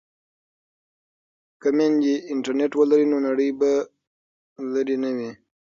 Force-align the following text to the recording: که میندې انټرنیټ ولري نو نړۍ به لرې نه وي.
که 1.61 1.69
میندې 1.77 2.13
انټرنیټ 2.31 2.71
ولري 2.75 3.05
نو 3.11 3.17
نړۍ 3.27 3.49
به 3.59 3.71
لرې 4.73 4.95
نه 5.03 5.11
وي. 5.17 5.31